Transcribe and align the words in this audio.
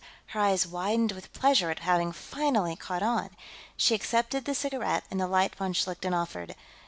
Her 0.29 0.39
eyes 0.39 0.65
widened 0.65 1.11
with 1.11 1.31
pleasure 1.31 1.69
at 1.69 1.77
having 1.81 2.11
finally 2.11 2.75
caught 2.75 3.03
on; 3.03 3.29
she 3.77 3.93
accepted 3.93 4.45
the 4.45 4.55
cigarette 4.55 5.03
and 5.11 5.19
the 5.19 5.27
light 5.27 5.53
von 5.53 5.73
Schlichten 5.73 6.11
offered. 6.15 6.55